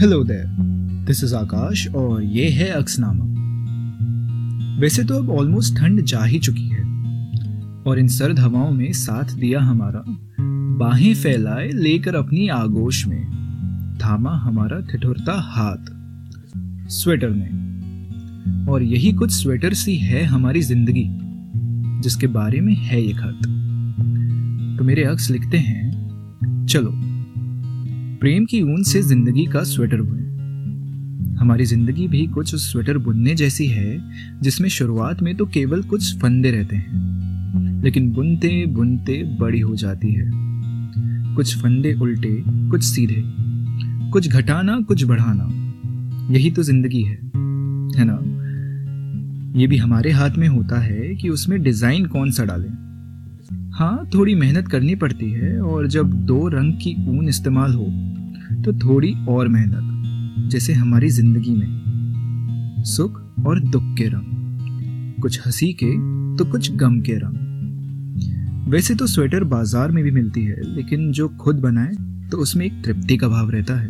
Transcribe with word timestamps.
Hello 0.00 0.24
there 0.24 0.46
this 1.06 1.24
is 1.24 1.34
Akash 1.34 1.86
और 1.88 2.22
ये 2.22 2.48
है 2.48 2.68
अक्सनामा। 2.68 3.24
वैसे 4.80 5.04
तो 5.04 5.14
अब 5.14 5.30
ऑलमोस्ट 5.30 5.76
ठंड 5.76 6.02
जा 6.02 6.24
ही 6.24 6.38
चुकी 6.38 6.68
है। 6.68 6.82
और 7.82 7.98
इन 7.98 8.08
सर्द 8.08 8.38
हवाओं 8.38 8.70
में 8.70 8.92
साथ 8.92 9.32
दिया 9.34 9.60
हमारा, 9.60 10.02
बाहें 10.80 11.14
फैलाए 11.14 11.68
लेकर 11.68 12.14
अपनी 12.14 12.48
आगोश 12.48 13.06
में, 13.06 13.24
थामा 14.04 14.36
हमारा 14.36 14.80
ठिठुरता 14.80 15.32
हाथ 15.32 15.90
स्वेटर 16.90 17.30
ने 17.30 18.70
और 18.72 18.82
यही 18.82 19.12
कुछ 19.12 19.32
स्वेटर 19.32 19.74
सी 19.74 19.96
है 19.96 20.24
हमारी 20.24 20.62
ज़िंदगी, 20.62 21.06
जिसके 22.02 22.26
बारे 22.26 22.60
में 22.60 22.74
है 22.74 23.02
ये 23.02 23.12
खत। 23.12 23.40
तो 24.78 24.84
मेरे 24.84 25.04
अक्स 25.04 25.30
लिखते 25.30 25.58
हैं, 25.58 26.66
चलो। 26.66 27.15
प्रेम 28.16 28.44
की 28.44 28.60
ऊन 28.62 28.82
से 28.82 29.00
ज़िंदगी 29.02 29.44
का 29.46 29.62
स्वेटर 29.64 30.02
बुने। 30.02 30.24
हमारी 31.36 31.64
ज़िंदगी 31.64 32.06
भी 32.08 32.26
कुछ 32.26 32.54
उस 32.54 32.70
स्वेटर 32.72 32.98
बुनने 32.98 33.34
जैसी 33.34 33.66
है, 33.66 33.98
जिसमें 34.42 34.68
शुरुआत 34.68 35.22
में 35.22 35.34
तो 35.36 35.46
केवल 35.46 35.82
कुछ 35.82 36.16
फंदे 36.16 36.50
रहते 36.50 36.76
हैं, 36.76 37.82
लेकिन 37.82 38.10
बुनते 38.12 38.64
बुनते 38.66 39.22
बड़ी 39.40 39.60
हो 39.60 39.76
जाती 39.76 40.12
है। 40.12 40.30
कुछ 41.34 41.56
फंदे 41.58 41.92
उल्टे, 41.94 42.42
कुछ 42.70 42.84
सीधे, 42.84 43.22
कुछ 44.10 44.28
घटाना, 44.28 44.80
कुछ 44.80 45.04
बढ़ाना, 45.04 45.48
यही 46.32 46.50
तो 46.50 46.62
ज़िंदगी 46.62 47.02
है 47.02 47.16
है 47.96 48.04
ना? 48.04 48.18
ये 49.60 49.66
भी 49.66 49.76
हमारे 49.76 50.10
हाथ 50.10 50.30
में 50.30 50.48
होता 50.48 50.80
है 50.80 51.14
कि 51.14 51.28
उसमें 51.28 51.62
डिज़ाइन 51.62 52.06
कौन 52.06 52.30
सा 52.30 52.44
डालें। 52.44 52.70
हाँ 53.48 54.08
थोड़ी 54.14 54.34
मेहनत 54.34 54.68
करनी 54.68 54.94
पड़ती 54.94 55.30
है 55.32 55.58
और 55.60 55.86
जब 55.86 56.12
दो 56.26 56.46
रंग 56.48 56.72
की 56.74 56.94
ऊन 57.08 57.28
इस्तेमाल 57.28 57.74
हो 57.74 57.84
तो 58.64 58.72
थोड़ी 58.78 59.12
और 59.28 59.48
मेहनत, 59.48 60.50
जैसे 60.50 60.72
हमारी 60.72 61.08
ज़िंदगी 61.08 61.50
में। 61.50 62.82
सुख 62.86 63.20
और 63.46 63.60
दुख 63.62 63.82
के 63.98 64.04
रंग, 64.04 65.20
कुछ 65.22 65.40
हँसी 65.46 65.72
के 65.82 65.92
तो 66.36 66.50
कुछ 66.52 66.70
गम 66.76 67.00
के 67.00 67.14
रंग। 67.14 68.70
वैसे 68.70 68.94
तो 68.94 69.06
स्वेटर 69.06 69.44
बाज़ार 69.44 69.90
में 69.90 70.02
भी 70.04 70.10
मिलती 70.10 70.44
है, 70.44 70.56
लेकिन 70.66 71.10
जो 71.12 71.28
खुद 71.40 71.56
बनाए 71.56 71.92
तो 72.30 72.38
उसमें 72.38 72.64
एक 72.66 72.82
तृप्ति 72.84 73.16
का 73.16 73.28
भाव 73.28 73.50
रहता 73.50 73.74
है। 73.74 73.88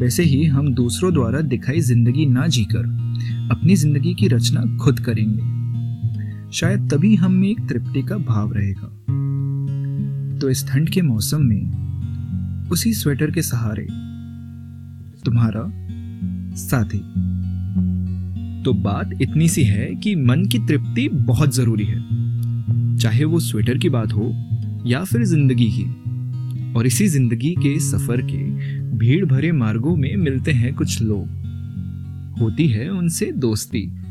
वैसे 0.00 0.22
ही 0.22 0.44
हम 0.44 0.72
दूसरों 0.74 1.12
द्वारा 1.12 1.40
दिखाई 1.40 1.80
ज़िंदगी 1.80 2.26
ना 2.26 2.46
जीकर, 2.46 2.86
अपनी 3.50 3.76
ज़िंदगी 3.76 4.14
की 4.14 4.28
रचना 4.28 4.62
खुद 4.76 5.00
करेंगे। 5.00 5.52
शायद 6.54 6.90
तभी 6.90 7.14
हम 7.14 7.32
में 7.32 7.48
एक 7.48 7.68
तृप्ति 7.68 8.02
का 8.02 8.16
भाव 8.16 8.52
रहेगा। 8.52 8.86
तो 10.38 10.50
इस 10.50 10.68
ठंड 10.68 10.90
के 10.90 11.02
मौसम 11.02 11.40
में, 11.40 12.68
उसी 12.70 12.92
स्वेटर 12.94 13.30
के 13.30 13.42
सहारे, 13.42 13.86
तुम्हारा 15.24 15.72
साथी। 16.56 16.98
तो 18.62 18.74
बात 18.74 19.10
इतनी 19.22 19.48
सी 19.48 19.64
है 19.64 19.94
कि 19.94 20.14
मन 20.14 20.44
की 20.44 20.58
तृप्ति 20.58 21.08
बहुत 21.08 21.54
ज़रूरी 21.54 21.84
है। 21.84 21.98
चाहे 22.96 23.24
वो 23.24 23.40
स्वेटर 23.40 23.78
की 23.78 23.88
बात 23.88 24.12
हो 24.12 24.30
या 24.86 25.04
फिर 25.04 25.24
ज़िंदगी 25.24 25.70
की। 25.70 25.84
और 26.72 26.86
इसी 26.86 27.06
ज़िंदगी 27.06 27.54
के 27.54 27.80
सफ़र 27.80 28.20
के 28.20 28.44
भीड़ 28.98 29.24
भरे 29.24 29.52
मार्गों 29.52 29.96
में 29.96 30.16
मिलते 30.16 30.52
हैं 30.52 30.74
कुछ 30.74 31.02
लोग। 31.02 31.26
होती 32.40 32.68
है 32.68 32.88
उनसे 32.88 33.32
दोस्ती। 33.32 34.03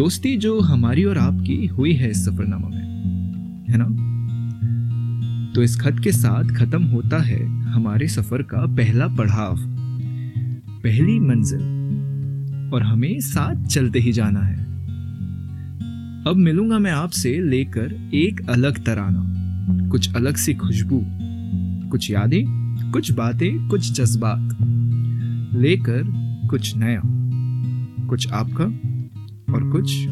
दोस्ती 0.00 0.36
जो 0.36 0.60
हमारी 0.60 1.04
और 1.04 1.18
आपकी 1.18 1.66
हुई 1.66 1.92
है 1.92 2.10
इस 2.10 2.24
सफरनामा 2.24 2.68
में, 2.68 2.82
है 3.70 3.76
ना? 3.78 3.84
तो 5.54 5.62
इस 5.62 5.80
खत 5.80 6.00
के 6.04 6.12
साथ 6.12 6.44
खत्म 6.44 6.82
होता 6.82 7.18
है 7.18 7.62
हमारे 7.62 8.08
सफ़र 8.08 8.42
का 8.42 8.66
पहला 8.66 9.08
पड़ाव, 9.08 9.56
पहली 10.70 11.20
मंजिल, 11.20 11.60
और 12.74 12.82
हमें 12.82 13.20
साथ 13.20 13.66
चलते 13.66 13.98
ही 13.98 14.12
जाना 14.12 14.40
है। 14.40 14.64
अब 16.26 16.34
मिलूँगा 16.36 16.78
मैं 16.78 16.92
आपसे 16.92 17.40
लेकर 17.40 18.10
एक 18.14 18.50
अलग 18.50 18.84
तराना, 18.84 19.22
कुछ 19.88 20.14
अलग 20.14 20.36
सी 20.36 20.54
खुशबू, 20.54 21.04
कुछ 21.90 22.10
यादें, 22.10 22.44
कुछ 22.92 23.12
बातें, 23.12 23.68
कुछ 23.68 23.92
जज्बात, 23.92 24.58
लेकर 25.54 26.02
कुछ 26.50 26.76
नया, 26.76 27.02
कुछ 28.06 28.32
आपका 28.32 28.89
और 29.54 29.70
कुछ 29.70 30.06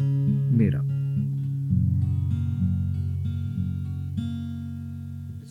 मेरा। 0.51 0.98